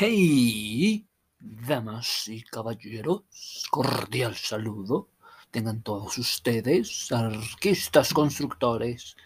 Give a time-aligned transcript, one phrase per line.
[0.00, 1.08] Hey,
[1.40, 5.08] damas y caballeros, cordial saludo.
[5.50, 9.16] Tengan todos ustedes, arquistas constructores.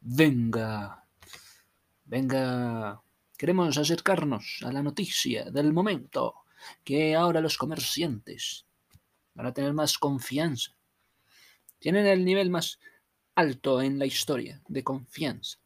[0.00, 1.04] Venga,
[2.06, 3.02] venga,
[3.36, 6.36] queremos acercarnos a la noticia del momento,
[6.82, 8.64] que ahora los comerciantes
[9.34, 10.74] van a tener más confianza.
[11.78, 12.78] Tienen el nivel más
[13.34, 15.58] alto en la historia de confianza.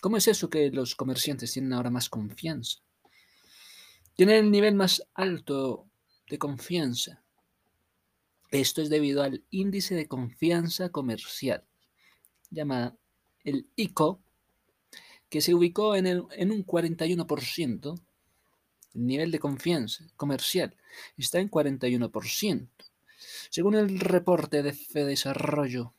[0.00, 2.78] ¿Cómo es eso que los comerciantes tienen ahora más confianza?
[4.14, 5.88] Tienen el nivel más alto
[6.28, 7.22] de confianza.
[8.50, 11.64] Esto es debido al índice de confianza comercial,
[12.50, 12.96] llamada
[13.42, 14.20] el ICO,
[15.28, 18.00] que se ubicó en, en un 41%.
[18.94, 20.76] El nivel de confianza comercial
[21.16, 22.68] está en 41%.
[23.50, 25.92] Según el reporte de Fedesarrollo,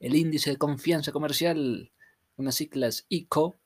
[0.00, 1.92] el índice de confianza comercial,
[2.36, 3.58] unas siglas ICO,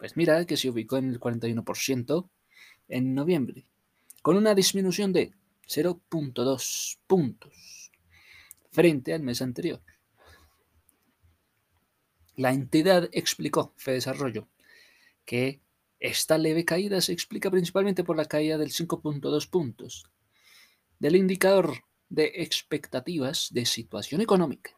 [0.00, 2.30] pues mira que se ubicó en el 41%
[2.88, 3.66] en noviembre,
[4.22, 5.34] con una disminución de
[5.68, 7.92] 0.2 puntos
[8.72, 9.82] frente al mes anterior.
[12.34, 14.48] La entidad explicó, Desarrollo,
[15.26, 15.60] que
[15.98, 20.06] esta leve caída se explica principalmente por la caída del 5.2 puntos
[20.98, 21.74] del indicador
[22.08, 24.70] de expectativas de situación económica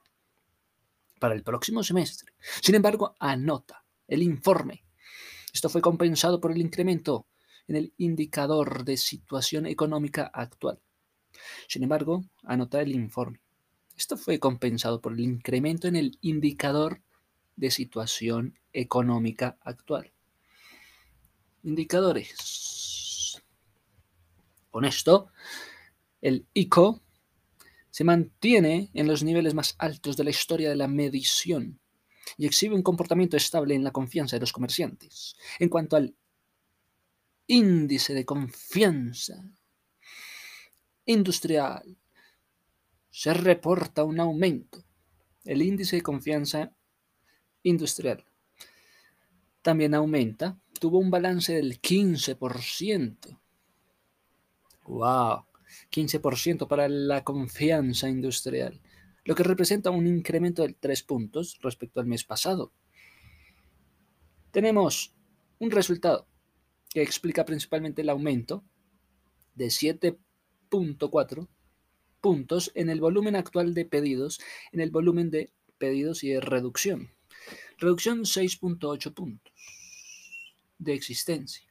[1.21, 2.33] para el próximo semestre.
[2.61, 4.83] Sin embargo, anota el informe
[5.53, 7.27] esto fue compensado por el incremento
[7.69, 10.81] en el indicador de situación económica actual.
[11.69, 13.41] Sin embargo, anota el informe.
[13.97, 17.03] Esto fue compensado por el incremento en el indicador
[17.57, 20.13] de situación económica actual.
[21.63, 23.43] Indicadores.
[24.71, 25.29] Con esto,
[26.23, 27.03] el ICO
[27.91, 31.82] se mantiene en los niveles más altos de la historia de la medición
[32.37, 35.37] y exhibe un comportamiento estable en la confianza de los comerciantes.
[35.59, 36.15] En cuanto al
[37.47, 39.45] índice de confianza
[41.07, 41.97] industrial,
[43.11, 44.83] se reporta un aumento.
[45.45, 46.73] El índice de confianza
[47.63, 48.25] industrial
[49.63, 50.59] también aumenta.
[50.79, 53.39] Tuvo un balance del 15%.
[54.85, 55.45] ¡Wow!
[55.91, 58.81] 15% para la confianza industrial
[59.25, 62.73] lo que representa un incremento de 3 puntos respecto al mes pasado.
[64.51, 65.15] Tenemos
[65.59, 66.27] un resultado
[66.91, 68.65] que explica principalmente el aumento
[69.55, 71.49] de 7.4
[72.21, 74.41] puntos en el volumen actual de pedidos,
[74.73, 77.11] en el volumen de pedidos y de reducción.
[77.79, 79.53] Reducción 6.8 puntos
[80.79, 81.69] de existencia.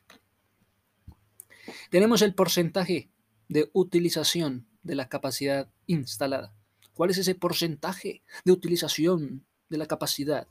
[1.89, 3.11] Tenemos el porcentaje
[3.47, 6.55] de utilización de la capacidad instalada.
[6.93, 10.47] ¿Cuál es ese porcentaje de utilización de la capacidad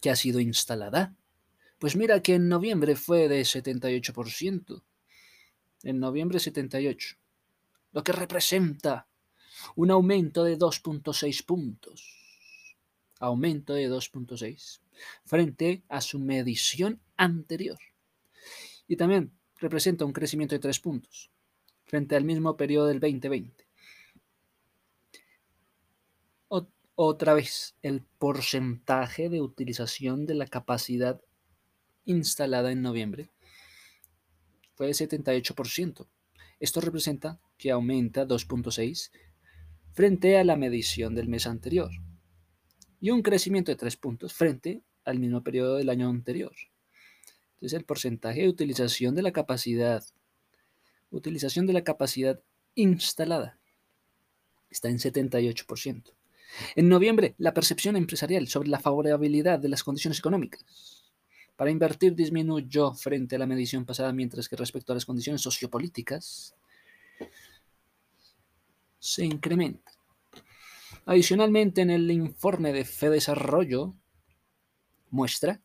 [0.00, 1.14] que ha sido instalada?
[1.78, 4.82] Pues mira que en noviembre fue de 78%.
[5.82, 7.16] En noviembre 78.
[7.92, 9.08] Lo que representa
[9.76, 12.56] un aumento de 2.6 puntos.
[13.18, 14.80] Aumento de 2.6
[15.24, 17.78] frente a su medición anterior.
[18.86, 21.30] Y también representa un crecimiento de 3 puntos
[21.84, 23.61] frente al mismo periodo del 2020.
[26.94, 31.20] Otra vez, el porcentaje de utilización de la capacidad
[32.04, 33.30] instalada en noviembre
[34.74, 36.06] fue de 78%.
[36.60, 39.10] Esto representa que aumenta 2.6
[39.94, 41.90] frente a la medición del mes anterior
[43.00, 46.54] y un crecimiento de 3 puntos frente al mismo periodo del año anterior.
[47.54, 50.04] Entonces el porcentaje de utilización de la capacidad,
[51.10, 52.40] utilización de la capacidad
[52.74, 53.58] instalada
[54.68, 56.12] está en 78%.
[56.76, 61.02] En noviembre, la percepción empresarial sobre la favorabilidad de las condiciones económicas
[61.56, 66.56] para invertir disminuyó frente a la medición pasada, mientras que respecto a las condiciones sociopolíticas
[68.98, 69.92] se incrementa.
[71.06, 73.94] Adicionalmente, en el informe de Fedesarrollo
[75.10, 75.60] muestra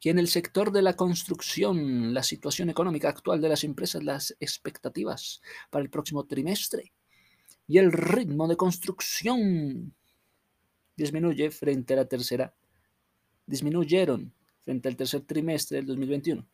[0.00, 4.36] que en el sector de la construcción, la situación económica actual de las empresas, las
[4.40, 5.40] expectativas
[5.70, 6.92] para el próximo trimestre
[7.72, 9.94] y el ritmo de construcción
[10.94, 12.52] disminuye frente a la tercera,
[13.46, 14.30] disminuyeron
[14.60, 16.46] frente al tercer trimestre del 2021.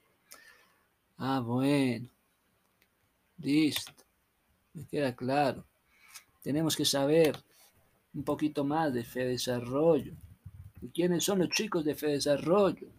[1.17, 2.09] Ah, bueno.
[3.39, 4.05] Listo.
[4.75, 5.67] Me queda claro.
[6.41, 7.37] Tenemos que saber
[8.15, 10.15] un poquito más de Fe Desarrollo.
[10.81, 12.93] ¿Y quiénes son los chicos de Fe Desarrollo?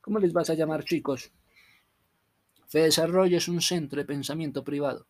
[0.00, 1.32] ¿Cómo les vas a llamar chicos?
[2.68, 5.08] Fe Desarrollo es un centro de pensamiento privado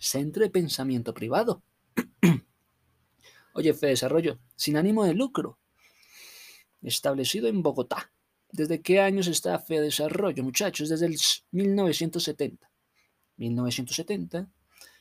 [0.00, 1.62] centro de pensamiento privado.
[3.54, 5.58] Oye, Desarrollo, sin ánimo de lucro,
[6.82, 8.10] establecido en Bogotá,
[8.52, 10.88] ¿Desde qué años está Fe Desarrollo, muchachos?
[10.88, 11.16] Desde el
[11.52, 12.70] 1970.
[13.36, 14.50] 1970.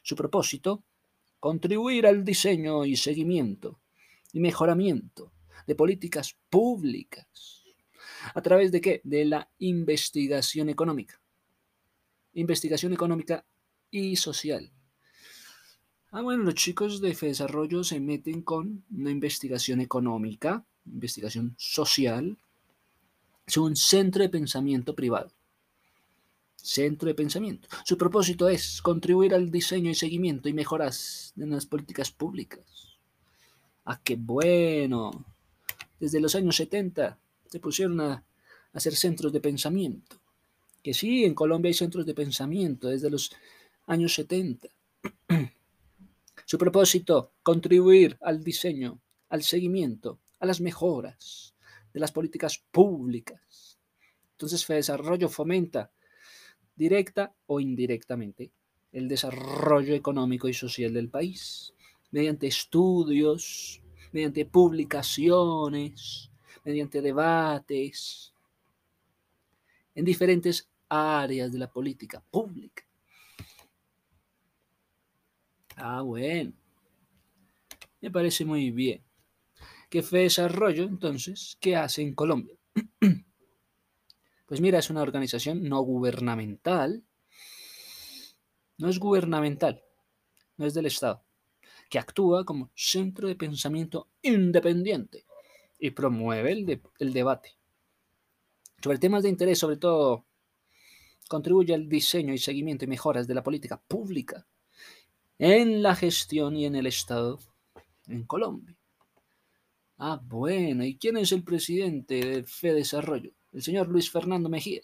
[0.04, 0.84] Su propósito,
[1.40, 3.80] contribuir al diseño y seguimiento
[4.34, 5.34] y mejoramiento
[5.66, 7.64] de políticas públicas.
[8.34, 9.02] ¿A través de qué?
[9.04, 11.20] De la investigación económica.
[12.34, 13.46] Investigación económica
[13.90, 14.72] y social.
[16.12, 22.36] Ah, bueno, los chicos de Desarrollo se meten con una investigación económica, investigación social,
[23.46, 25.32] es un centro de pensamiento privado.
[26.56, 27.68] Centro de pensamiento.
[27.84, 32.98] Su propósito es contribuir al diseño y seguimiento y mejoras de las políticas públicas.
[33.86, 35.26] Ah, qué bueno.
[36.00, 38.24] Desde los años 70 se pusieron a
[38.74, 40.20] hacer centros de pensamiento.
[40.84, 43.32] Que sí, en Colombia hay centros de pensamiento desde los
[43.86, 44.70] años 70.
[46.46, 49.00] Su propósito, contribuir al diseño,
[49.30, 51.56] al seguimiento, a las mejoras
[51.94, 53.80] de las políticas públicas.
[54.32, 55.92] Entonces, Desarrollo fomenta
[56.76, 58.52] directa o indirectamente
[58.92, 61.74] el desarrollo económico y social del país
[62.12, 63.82] mediante estudios,
[64.12, 66.32] mediante publicaciones,
[66.64, 68.34] mediante debates
[69.94, 72.89] en diferentes áreas de la política pública.
[75.80, 76.54] Ah, bueno.
[78.02, 79.04] Me parece muy bien.
[79.90, 82.56] ¿Qué fue desarrollo, entonces, qué hace en Colombia?
[84.46, 87.04] Pues mira, es una organización no gubernamental.
[88.80, 89.84] No es gubernamental,
[90.58, 91.24] no es del Estado,
[91.88, 95.26] que actúa como centro de pensamiento independiente
[95.78, 97.60] y promueve el, el debate
[98.82, 100.26] sobre temas de interés, sobre todo
[101.28, 104.48] contribuye al diseño y seguimiento y mejoras de la política pública
[105.40, 107.40] en la gestión y en el Estado
[108.08, 108.76] en Colombia.
[109.98, 113.32] Ah, bueno, ¿y quién es el presidente de Fe Desarrollo?
[113.52, 114.82] El señor Luis Fernando Mejía.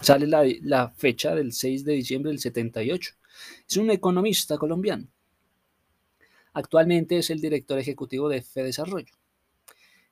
[0.00, 3.14] Sale la, fecha del 6 de diciembre del 78.
[3.68, 5.08] Es un economista colombiano.
[6.52, 9.12] Actualmente es el director ejecutivo de Fe Desarrollo,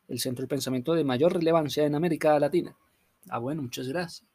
[0.09, 2.77] el centro de pensamiento de mayor relevancia en América Latina.
[3.29, 4.29] Ah, bueno, muchas gracias.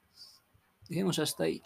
[0.88, 1.62] Dejemos hasta ahí.